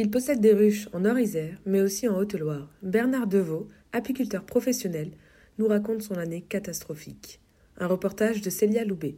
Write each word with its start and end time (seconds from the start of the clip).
Il 0.00 0.10
possède 0.12 0.40
des 0.40 0.52
ruches 0.52 0.88
en 0.92 1.00
Nord-Isère, 1.00 1.56
mais 1.66 1.80
aussi 1.80 2.06
en 2.06 2.16
Haute-Loire. 2.16 2.68
Bernard 2.84 3.26
Deveau, 3.26 3.66
apiculteur 3.92 4.44
professionnel, 4.44 5.10
nous 5.58 5.66
raconte 5.66 6.02
son 6.02 6.14
année 6.14 6.40
catastrophique. 6.40 7.40
Un 7.78 7.88
reportage 7.88 8.40
de 8.40 8.48
Célia 8.48 8.84
Loubet. 8.84 9.16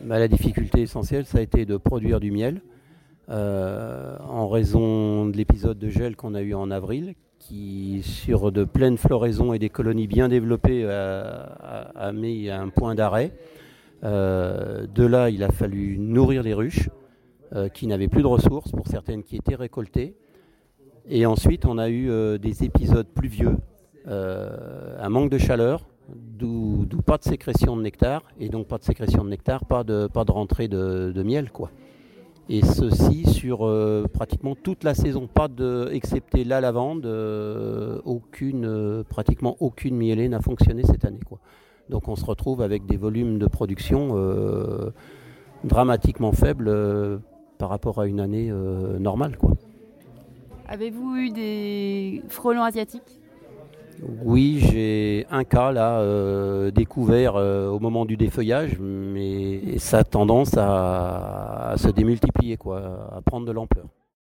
Bah, 0.00 0.18
la 0.18 0.28
difficulté 0.28 0.80
essentielle, 0.80 1.26
ça 1.26 1.38
a 1.38 1.40
été 1.42 1.66
de 1.66 1.76
produire 1.76 2.20
du 2.20 2.30
miel. 2.30 2.62
euh, 3.28 4.16
en 4.20 4.48
raison 4.48 5.26
de 5.26 5.36
l'épisode 5.36 5.78
de 5.78 5.90
gel 5.90 6.16
qu'on 6.16 6.34
a 6.34 6.40
eu 6.40 6.54
en 6.54 6.70
avril, 6.70 7.14
qui, 7.38 8.00
sur 8.02 8.50
de 8.50 8.64
pleines 8.64 8.96
floraisons 8.96 9.52
et 9.52 9.58
des 9.58 9.68
colonies 9.68 10.06
bien 10.06 10.30
développées, 10.30 10.86
a, 10.86 12.12
mis 12.14 12.48
un 12.48 12.70
point 12.70 12.94
d'arrêt. 12.94 13.32
Euh, 14.04 14.86
de 14.86 15.04
là, 15.04 15.28
il 15.28 15.42
a 15.42 15.50
fallu 15.50 15.98
nourrir 15.98 16.42
les 16.42 16.54
ruches, 16.54 16.88
qui 17.74 17.86
n'avaient 17.86 18.08
plus 18.08 18.22
de 18.22 18.26
ressources, 18.26 18.70
pour 18.72 18.86
certaines 18.86 19.22
qui 19.22 19.36
étaient 19.36 19.54
récoltées. 19.54 20.16
Et 21.08 21.26
ensuite, 21.26 21.66
on 21.66 21.78
a 21.78 21.88
eu 21.88 22.10
euh, 22.10 22.38
des 22.38 22.64
épisodes 22.64 23.06
pluvieux, 23.06 23.56
euh, 24.06 24.96
un 25.00 25.08
manque 25.08 25.30
de 25.30 25.38
chaleur, 25.38 25.86
d'où 26.14 26.86
pas 27.04 27.18
de 27.18 27.24
sécrétion 27.24 27.76
de 27.76 27.82
nectar, 27.82 28.22
et 28.38 28.48
donc 28.48 28.66
pas 28.68 28.78
de 28.78 28.84
sécrétion 28.84 29.24
de 29.24 29.30
nectar, 29.30 29.64
pas 29.64 29.82
de, 29.82 30.06
pas 30.06 30.24
de 30.24 30.30
rentrée 30.32 30.68
de, 30.68 31.22
miel. 31.24 31.50
quoi. 31.50 31.70
Et 32.48 32.62
ceci 32.62 33.24
sur 33.24 33.66
euh, 33.66 34.06
pratiquement 34.12 34.54
toute 34.54 34.84
la 34.84 34.94
saison, 34.94 35.26
pas 35.26 35.48
de, 35.48 35.88
excepté 35.92 36.44
la 36.44 36.60
lavande, 36.60 37.06
euh, 37.06 38.00
aucune, 38.04 38.64
euh, 38.66 39.02
pratiquement 39.04 39.56
aucune 39.60 39.96
mielée 39.96 40.28
n'a 40.28 40.40
fonctionné 40.40 40.82
cette 40.84 41.04
année. 41.04 41.20
Quoi. 41.26 41.38
Donc 41.88 42.08
on 42.08 42.16
se 42.16 42.24
retrouve 42.24 42.62
avec 42.62 42.86
des 42.86 42.96
volumes 42.96 43.38
de 43.38 43.46
production 43.46 44.10
euh, 44.12 44.90
dramatiquement 45.64 46.32
faibles 46.32 46.68
euh, 46.68 47.18
par 47.62 47.70
rapport 47.70 48.00
à 48.00 48.08
une 48.08 48.18
année 48.18 48.48
euh, 48.50 48.98
normale. 48.98 49.36
Quoi. 49.36 49.52
Avez-vous 50.66 51.14
eu 51.14 51.30
des 51.30 52.20
frelons 52.26 52.64
asiatiques? 52.64 53.20
Oui, 54.24 54.58
j'ai 54.58 55.26
un 55.30 55.44
cas 55.44 55.70
là 55.70 56.00
euh, 56.00 56.72
découvert 56.72 57.36
euh, 57.36 57.68
au 57.68 57.78
moment 57.78 58.04
du 58.04 58.16
défeuillage, 58.16 58.80
mais 58.80 59.78
ça 59.78 59.98
a 59.98 60.02
tendance 60.02 60.56
à, 60.56 61.70
à 61.70 61.76
se 61.76 61.88
démultiplier, 61.88 62.56
quoi, 62.56 63.12
à 63.16 63.20
prendre 63.20 63.46
de 63.46 63.52
l'ampleur. 63.52 63.86